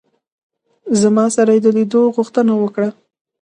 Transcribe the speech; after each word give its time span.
زما 1.01 1.25
سره 1.35 1.51
یې 1.55 1.61
د 1.63 1.67
لیدلو 1.75 2.13
غوښتنه 2.15 2.53
وکړه. 2.57 2.89